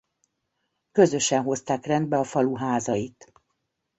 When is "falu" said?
2.23-2.55